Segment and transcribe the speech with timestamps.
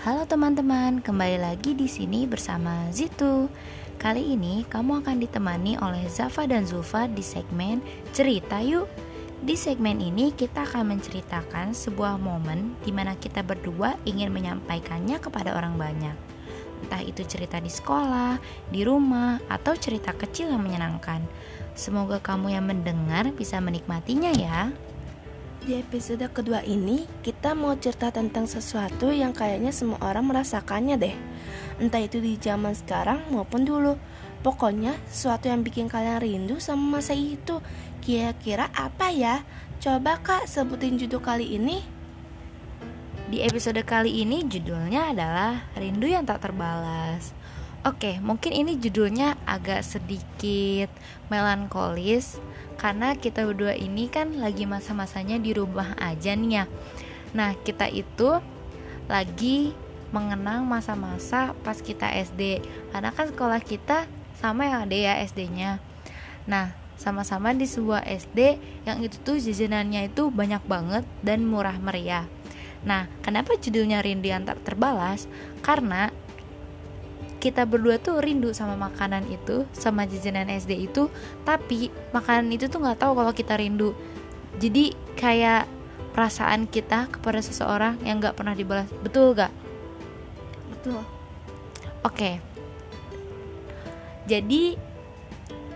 [0.00, 3.52] Halo teman-teman, kembali lagi di sini bersama Zitu.
[4.00, 7.84] Kali ini kamu akan ditemani oleh Zafa dan Zulfa di segmen
[8.16, 8.88] Cerita Yuk.
[9.44, 15.52] Di segmen ini kita akan menceritakan sebuah momen di mana kita berdua ingin menyampaikannya kepada
[15.52, 16.16] orang banyak.
[16.80, 18.40] Entah itu cerita di sekolah,
[18.72, 21.20] di rumah, atau cerita kecil yang menyenangkan.
[21.76, 24.72] Semoga kamu yang mendengar bisa menikmatinya ya.
[25.60, 31.12] Di episode kedua ini, kita mau cerita tentang sesuatu yang kayaknya semua orang merasakannya deh.
[31.76, 34.00] Entah itu di zaman sekarang maupun dulu.
[34.40, 37.60] Pokoknya sesuatu yang bikin kalian rindu sama masa itu.
[38.00, 39.44] Kira-kira apa ya?
[39.84, 41.84] Coba kak sebutin judul kali ini.
[43.28, 47.36] Di episode kali ini judulnya adalah Rindu yang tak terbalas.
[47.84, 50.88] Oke, mungkin ini judulnya agak sedikit
[51.28, 52.40] melankolis
[52.80, 56.64] karena kita berdua ini kan lagi masa-masanya di rumah aja nih ya.
[57.36, 58.40] Nah, kita itu
[59.04, 59.76] lagi
[60.16, 62.64] mengenang masa-masa pas kita SD.
[62.88, 64.08] Karena kan sekolah kita
[64.40, 65.76] sama ya ada ya SD-nya.
[66.48, 68.56] Nah, sama-sama di sebuah SD
[68.88, 72.24] yang itu tuh jajanannya itu banyak banget dan murah meriah.
[72.80, 75.28] Nah, kenapa judulnya Rindu yang tak terbalas?
[75.60, 76.08] Karena
[77.40, 81.08] kita berdua tuh rindu sama makanan itu sama jajanan SD itu
[81.42, 83.96] tapi makanan itu tuh nggak tahu kalau kita rindu.
[84.60, 85.64] Jadi kayak
[86.12, 88.92] perasaan kita kepada seseorang yang nggak pernah dibalas.
[89.00, 89.50] Betul gak
[90.68, 91.00] Betul.
[92.04, 92.30] oke.
[94.28, 94.76] Jadi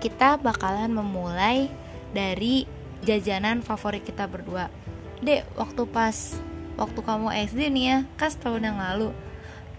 [0.04, 1.72] kita bakalan memulai
[2.12, 2.68] dari
[3.08, 4.68] jajanan favorit kita berdua.
[5.24, 6.36] Dek waktu pas
[6.76, 9.16] waktu kamu SD nih ya kan setahun yang lalu.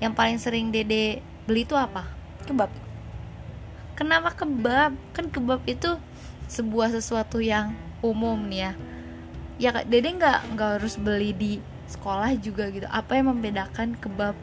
[0.02, 2.10] Yang paling sering dede beli itu apa?
[2.46, 2.70] Kebab.
[3.96, 4.92] kenapa kebab?
[5.16, 5.98] Kan kebab itu
[6.46, 7.74] sebuah sesuatu yang
[8.06, 8.72] umum nih ya.
[9.56, 11.54] Ya Kak, dede nggak nggak harus beli di
[11.88, 12.86] sekolah juga gitu.
[12.92, 14.36] Apa yang membedakan kebab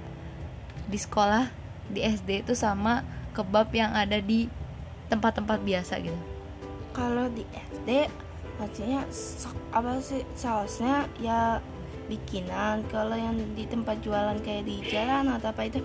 [0.89, 1.53] di sekolah
[1.93, 3.05] di SD itu sama
[3.37, 4.49] kebab yang ada di
[5.13, 6.17] tempat-tempat biasa gitu?
[6.97, 8.09] Kalau di SD
[8.57, 9.05] maksudnya
[9.73, 11.61] apa sih sausnya ya
[12.09, 12.85] bikinan.
[12.89, 15.81] Kalau yang di tempat jualan kayak di jalan atau apa itu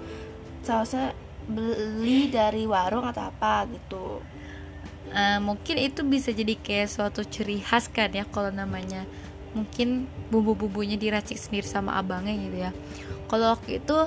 [0.67, 1.16] sausnya
[1.47, 4.19] beli dari warung atau apa gitu.
[5.07, 9.07] Eh, mungkin itu bisa jadi kayak suatu ciri khas kan ya kalau namanya
[9.55, 12.72] mungkin bumbu-bumbunya diracik sendiri sama abangnya gitu ya.
[13.31, 13.97] Kalau waktu itu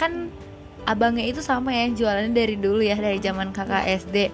[0.00, 0.32] kan
[0.88, 4.32] abangnya itu sama ya jualannya dari dulu ya dari zaman kakak SD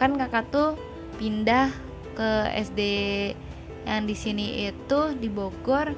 [0.00, 0.80] kan kakak tuh
[1.20, 1.68] pindah
[2.16, 2.80] ke SD
[3.84, 5.92] yang di sini itu di Bogor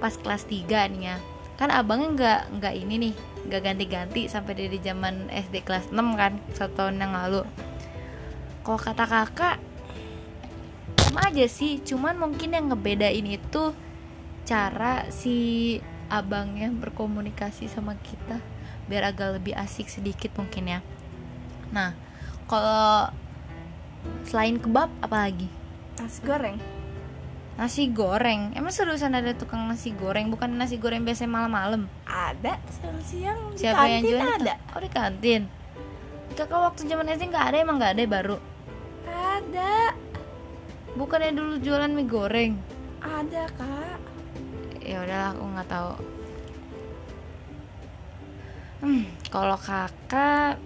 [0.00, 1.16] pas kelas 3 nih ya.
[1.60, 3.14] Kan abangnya nggak nggak ini nih
[3.46, 7.46] nggak ganti-ganti sampai dari zaman SD kelas 6 kan satu tahun yang lalu.
[8.66, 9.56] Kalau kata kakak
[10.98, 13.72] sama aja sih cuman mungkin yang ngebedain itu
[14.44, 15.78] cara si
[16.08, 18.40] abangnya berkomunikasi sama kita
[18.88, 20.80] biar agak lebih asik sedikit mungkin ya.
[21.72, 21.96] Nah
[22.48, 23.12] kalau
[24.24, 25.48] selain kebab apalagi
[25.98, 26.77] Nasi goreng.
[27.58, 28.54] Nasi goreng.
[28.54, 30.30] Emang seriusan ada tukang nasi goreng?
[30.30, 31.90] Bukan nasi goreng biasa malam-malam?
[32.06, 33.38] Ada siang-siang.
[33.52, 34.54] Di siapa yang kantin jual ada.
[34.72, 35.42] oh di kantin.
[36.38, 38.36] Kakak waktu zaman SD nggak ada emang nggak ada baru?
[39.10, 39.74] Ada.
[40.94, 42.52] bukannya dulu jualan mie goreng?
[42.98, 43.98] Ada, Kak.
[44.82, 45.92] ya udahlah aku nggak tahu.
[48.78, 50.56] Hmm kalau kakak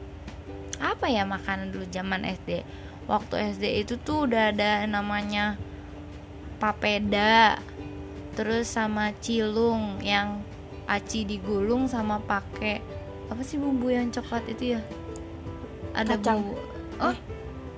[0.79, 2.63] apa ya makanan dulu zaman SD
[3.11, 5.59] waktu SD itu tuh udah ada namanya
[6.63, 7.59] papeda
[8.39, 10.39] terus sama cilung yang
[10.87, 12.79] aci digulung sama pakai
[13.27, 14.81] apa sih bumbu yang coklat itu ya
[15.91, 16.39] ada Kacang.
[16.39, 16.55] bumbu
[17.03, 17.17] oh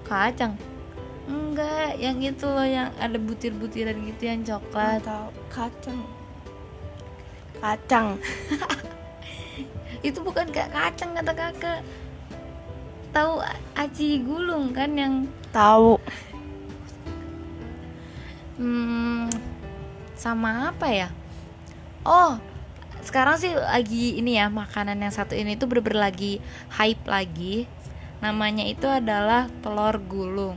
[0.04, 0.52] kacang
[1.24, 6.00] enggak yang itu loh yang ada butir-butiran gitu yang coklat Atau kacang.
[7.62, 8.06] Kacang.
[10.08, 11.80] itu bukan kayak kacang kata kakak
[13.14, 13.40] tahu
[13.72, 15.24] aci gulung kan yang
[15.54, 15.96] Tahu.
[18.58, 19.30] Hmm,
[20.14, 21.08] sama apa ya
[22.06, 22.38] oh
[23.04, 26.40] sekarang sih lagi ini ya makanan yang satu ini tuh bener-bener lagi
[26.72, 27.68] hype lagi
[28.24, 30.56] namanya itu adalah telur gulung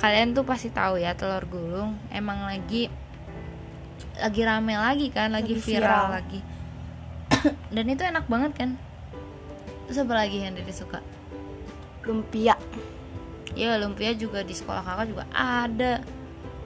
[0.00, 2.88] kalian tuh pasti tahu ya telur gulung emang lagi
[4.18, 5.84] lagi rame lagi kan lagi, Lagi viral.
[5.84, 6.06] viral.
[6.10, 6.40] lagi
[7.74, 8.70] dan itu enak banget kan
[9.86, 11.04] terus apa lagi yang Dede suka
[12.08, 12.56] Lumpia.
[13.52, 16.00] ya lumpia juga di sekolah kakak juga ada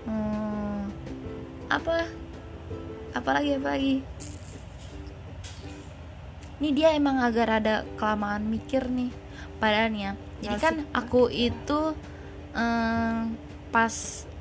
[0.07, 0.79] hmm,
[1.69, 2.09] apa?
[3.13, 4.01] Apa lagi apa lagi
[6.63, 9.11] ini dia emang agak rada kelamaan mikir nih
[9.59, 10.13] padahal nih ya.
[10.47, 11.99] Jadi kan aku itu
[12.55, 13.35] em,
[13.75, 13.91] pas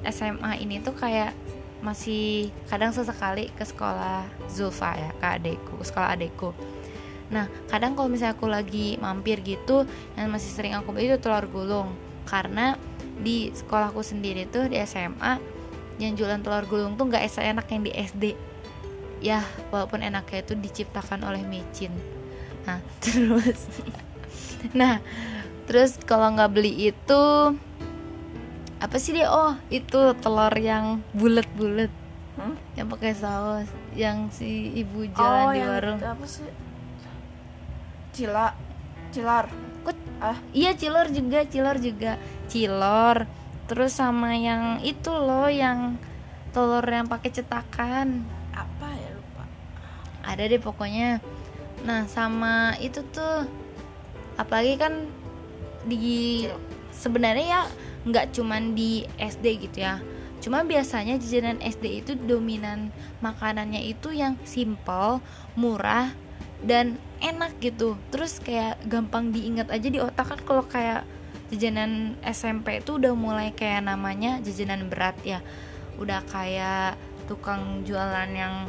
[0.06, 1.34] SMA ini tuh kayak
[1.82, 4.22] masih kadang sesekali ke sekolah
[4.54, 6.54] Zulfa ya ke adekku sekolah adekku.
[7.34, 11.50] Nah kadang kalau misalnya aku lagi mampir gitu yang masih sering aku beli itu telur
[11.50, 11.90] gulung
[12.32, 12.80] karena
[13.20, 15.38] di sekolahku sendiri tuh di SMA
[16.00, 18.24] yang jualan telur gulung tuh nggak enak yang di SD
[19.22, 21.94] ya walaupun enaknya itu diciptakan oleh micin.
[22.66, 23.68] Nah terus
[24.74, 25.04] nah
[25.70, 27.24] terus kalau nggak beli itu
[28.82, 29.30] apa sih dia?
[29.30, 31.92] Oh itu telur yang bulat-bulat.
[32.32, 32.56] Hmm?
[32.80, 36.00] yang pakai saus yang si ibu jalan oh, di warung.
[36.00, 36.48] apa sih?
[38.16, 38.56] Cila
[39.12, 39.52] cilar.
[39.84, 42.16] Kut, ah iya cilor juga cilor juga.
[42.48, 43.26] Cilor
[43.66, 45.98] terus sama yang itu loh yang
[46.54, 48.22] telur yang pakai cetakan.
[48.54, 49.44] Apa ya lupa.
[50.22, 51.20] Ada deh pokoknya.
[51.82, 53.50] Nah sama itu tuh
[54.38, 55.10] apalagi kan
[55.90, 56.46] di
[56.94, 57.62] sebenarnya ya
[58.06, 59.98] nggak cuman di SD gitu ya.
[60.42, 62.90] Cuma biasanya jajanan SD itu dominan
[63.22, 65.22] makanannya itu yang simple
[65.54, 66.14] murah
[66.66, 67.98] dan enak gitu.
[68.14, 71.06] Terus kayak gampang diingat aja di otak kan kalau kayak
[71.54, 75.40] jajanan SMP itu udah mulai kayak namanya jajanan berat ya.
[76.02, 76.98] Udah kayak
[77.30, 78.66] tukang jualan yang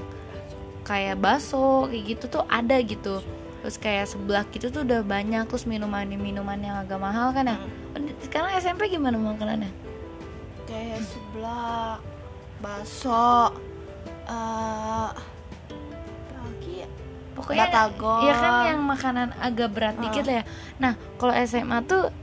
[0.83, 3.23] kayak bakso kayak gitu tuh ada gitu.
[3.63, 7.57] Terus kayak sebelah gitu tuh udah banyak terus minuman minuman yang agak mahal kan ya.
[7.57, 8.11] Hmm.
[8.25, 9.71] Sekarang SMP gimana makanannya?
[10.67, 12.01] Kayak seblak
[12.59, 13.51] bakso uh,
[14.27, 14.72] lagi
[17.43, 20.03] pokoknya batagor ya kan yang makanan agak berat uh.
[20.07, 20.45] dikit lah ya.
[20.79, 22.15] Nah kalau SMA tuh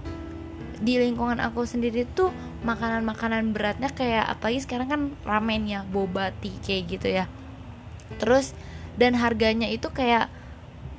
[0.80, 2.31] di lingkungan aku sendiri tuh
[2.63, 7.27] makanan-makanan beratnya kayak apalagi sekarang kan ramen ya boba tea kayak gitu ya.
[8.16, 8.56] Terus
[8.95, 10.31] dan harganya itu kayak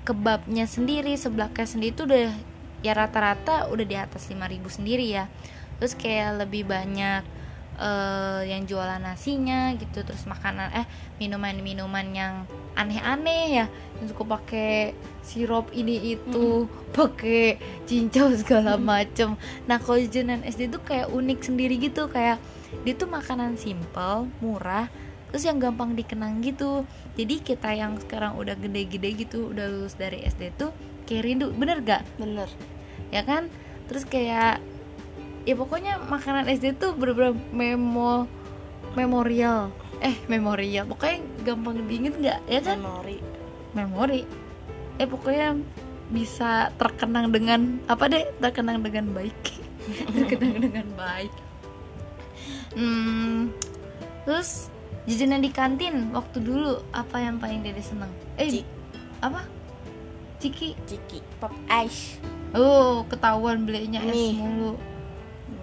[0.05, 2.33] kebabnya sendiri seblaknya sendiri tuh udah
[2.81, 5.33] ya rata-rata udah di atas 5000 sendiri ya.
[5.81, 7.40] Terus kayak lebih banyak
[7.81, 10.87] uh, yang jualan nasinya gitu terus makanan eh
[11.17, 12.35] minuman-minuman yang
[12.77, 13.67] aneh-aneh ya.
[13.99, 14.93] Yang suka pakai
[15.25, 16.93] sirup ini itu hmm.
[16.93, 17.57] pakai
[17.89, 19.35] cincau segala macem.
[19.65, 22.39] Nah kalau jajanan SD itu kayak unik sendiri gitu kayak
[22.87, 24.87] dia tuh makanan simple murah
[25.31, 26.85] terus yang gampang dikenang gitu.
[27.17, 30.71] Jadi kita yang sekarang udah gede-gede gitu udah lulus dari SD tuh
[31.09, 31.51] kayak rindu.
[31.57, 32.51] Bener gak bener.
[33.11, 33.51] Ya kan?
[33.91, 34.63] Terus kayak
[35.49, 38.29] ya pokoknya makanan SD tuh bener-bener memo
[38.95, 39.71] memorial.
[40.01, 40.89] Eh memorial.
[40.89, 42.41] Pokoknya gampang diinget nggak?
[42.49, 42.79] Ya kan?
[42.81, 43.19] Memori.
[43.77, 44.23] Memori.
[44.97, 45.57] Eh pokoknya
[46.11, 48.25] bisa terkenang dengan apa deh?
[48.43, 49.39] Terkenang dengan baik.
[50.17, 51.33] Terkenang dengan baik.
[52.71, 53.51] Hmm,
[54.23, 54.71] terus
[55.05, 58.11] jajanan di kantin waktu dulu apa yang paling dede seneng?
[58.39, 58.67] Eh Cik.
[59.21, 59.45] apa?
[60.41, 60.73] Ciki.
[60.89, 61.21] Ciki.
[61.39, 62.17] Pop ice.
[62.51, 64.75] Oh, ketahuan belinya es mulu.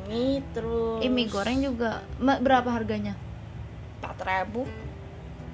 [0.07, 1.03] Mie terus.
[1.03, 2.01] Eh, mie goreng juga.
[2.19, 3.13] Berapa harganya?
[3.99, 4.63] Empat ribu.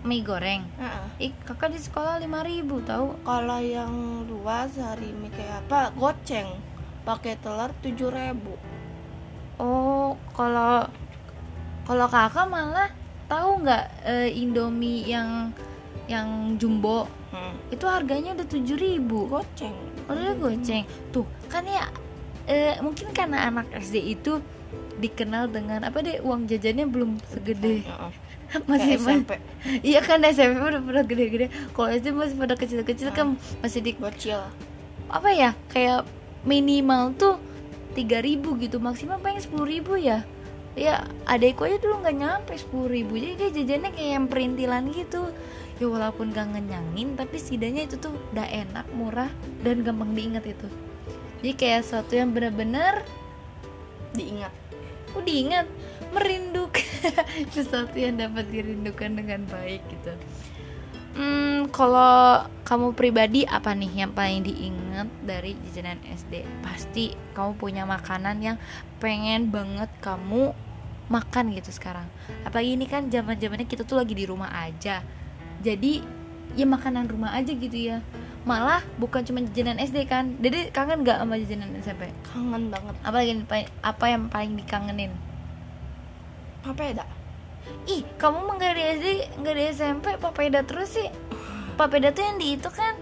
[0.05, 0.61] Mie goreng.
[0.77, 1.07] Uh -uh.
[1.17, 3.17] Ih, kakak di sekolah lima ribu tahu.
[3.25, 5.89] Kalau yang luas hari mie kayak apa?
[5.97, 6.53] Goceng.
[7.03, 8.55] Pakai telur tujuh ribu.
[9.57, 10.87] Oh, kalau
[11.83, 12.89] kalau kakak malah
[13.27, 15.51] tahu nggak uh, Indomie yang
[16.07, 17.73] yang jumbo hmm.
[17.73, 19.75] itu harganya udah tujuh ribu goceng
[20.07, 20.83] oh, udah goceng
[21.15, 21.87] tuh kan ya
[22.47, 24.43] e, mungkin karena anak SD itu
[24.99, 27.83] dikenal dengan apa deh uang jajannya belum segede.
[28.69, 29.41] Masih SMP
[29.81, 31.49] iya kan SMP udah pada gede-gede.
[31.73, 33.33] Kalau SD masih pada kecil-kecil kan
[33.65, 34.45] masih di kecil
[35.09, 36.05] apa ya kayak
[36.45, 37.41] minimal tuh
[37.97, 40.21] tiga ribu gitu maksimal paling sepuluh ribu ya.
[40.77, 43.17] Ya adekku aja dulu nggak nyampe sepuluh ribu.
[43.17, 45.33] Jadi dia jajannya kayak yang perintilan gitu.
[45.81, 49.33] Ya walaupun gak ngenyangin tapi setidaknya itu tuh udah enak murah
[49.65, 50.69] dan gampang diingat itu
[51.43, 53.03] jadi kayak sesuatu yang benar-benar
[54.15, 54.55] diingat.
[55.11, 55.67] Oh diingat
[56.15, 56.79] merinduk
[57.53, 60.15] sesuatu yang dapat dirindukan dengan baik gitu.
[61.19, 67.83] Hmm, kalau kamu pribadi apa nih yang paling diingat dari jajanan SD pasti kamu punya
[67.83, 68.57] makanan yang
[69.03, 70.55] pengen banget kamu
[71.11, 72.07] makan gitu sekarang.
[72.47, 75.03] Apalagi ini kan zaman zamannya kita tuh lagi di rumah aja.
[75.59, 76.23] Jadi
[76.55, 77.99] ya makanan rumah aja gitu ya
[78.43, 80.35] malah bukan cuma jajanan SD kan.
[80.43, 82.95] Jadi kangen nggak sama jajanan SMP kangen banget.
[83.03, 83.33] Apa lagi
[83.79, 85.11] apa yang paling dikangenin?
[86.63, 87.07] Papeda.
[87.87, 89.05] Ih kamu mah nggak di SD
[89.39, 91.07] nggak di SMP papeda terus sih.
[91.79, 92.93] Papeda tuh yang di itu kan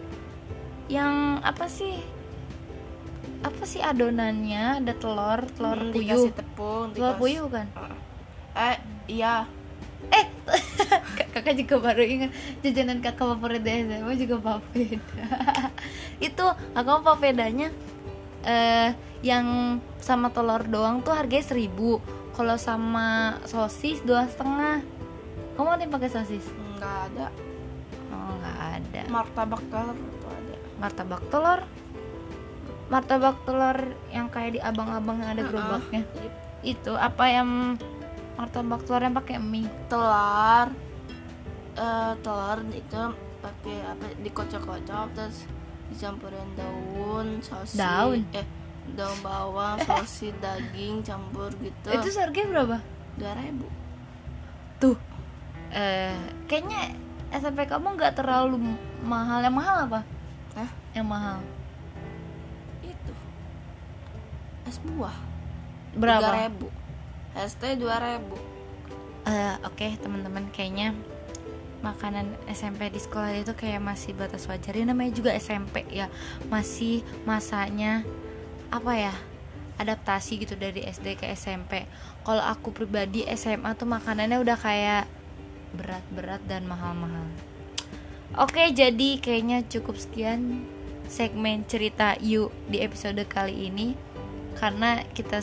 [0.88, 1.98] yang apa sih?
[3.42, 4.86] Apa sih adonannya?
[4.86, 6.30] Ada telur telur hmm, puyuh.
[6.30, 7.66] tepung telur puyuh kan?
[8.54, 8.78] Eh
[9.10, 9.50] iya.
[10.14, 10.26] Eh
[11.34, 12.32] kakak juga baru ingat
[12.66, 15.24] jajanan kakak favorit di SMA juga papeda
[16.28, 17.70] itu kakak papedanya
[18.42, 22.02] eh yang sama telur doang tuh harganya seribu.
[22.34, 24.82] Kalau sama sosis dua setengah.
[25.54, 26.46] Kamu ada yang pakai sosis?
[26.78, 27.28] Nggak ada.
[28.10, 29.02] Oh nggak ada.
[29.14, 30.56] Martabak telur itu ada.
[30.82, 31.62] Martabak telur?
[32.90, 33.78] Martabak telur
[34.10, 36.04] yang kayak di abang-abang yang ada gerobaknya?
[36.18, 36.34] Yep.
[36.62, 37.74] itu apa yang
[38.36, 39.68] martabak telur yang pakai mie.
[39.88, 40.68] Telur.
[41.76, 43.02] Eh telur itu
[43.42, 44.06] pakai apa?
[44.22, 45.38] Dikocok-kocok terus
[45.92, 47.80] dicampurin daun sosis.
[47.80, 48.24] Daun?
[48.32, 48.48] eh
[48.96, 51.88] daun bawang sosis daging campur gitu.
[51.92, 52.78] Itu harganya berapa?
[53.20, 53.68] Dua ribu.
[54.80, 54.98] Tuh.
[55.72, 56.16] Eh
[56.48, 56.96] kayaknya
[57.32, 59.40] SMP kamu nggak terlalu mahal.
[59.44, 60.02] Yang mahal apa?
[60.56, 60.72] Hah?
[60.92, 61.40] yang mahal.
[62.84, 63.14] Itu.
[64.68, 65.16] Es buah.
[65.96, 66.48] Berapa?
[66.48, 66.81] Ribu
[67.80, 68.36] dua ribu.
[69.28, 70.98] Eh, oke teman-teman kayaknya
[71.82, 74.74] makanan SMP di sekolah itu kayak masih batas wajar.
[74.74, 76.10] Ya namanya juga SMP ya.
[76.50, 78.06] Masih masanya
[78.72, 79.14] apa ya
[79.82, 81.90] adaptasi gitu dari SD ke SMP
[82.22, 85.10] kalau aku pribadi SMA tuh makanannya udah kayak
[85.74, 87.26] berat-berat dan mahal-mahal.
[88.38, 90.64] Oke jadi kayaknya cukup sekian
[91.12, 93.98] segmen cerita yuk di episode kali ini
[94.60, 95.40] karena kita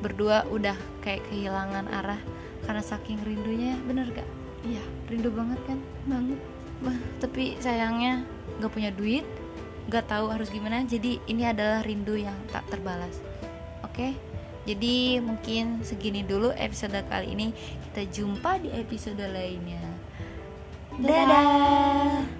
[0.00, 2.20] berdua udah kayak kehilangan arah.
[2.64, 4.28] Karena saking rindunya bener gak?
[4.64, 5.78] Iya rindu banget kan?
[6.04, 6.40] Banget.
[6.80, 8.24] Bah, tapi sayangnya
[8.60, 9.24] nggak punya duit
[9.90, 10.86] nggak tahu harus gimana.
[10.86, 13.18] Jadi ini adalah rindu yang tak terbalas.
[13.82, 14.14] Oke?
[14.68, 17.50] Jadi mungkin segini dulu episode kali ini.
[17.90, 19.82] Kita jumpa di episode lainnya.
[21.00, 22.39] Dadah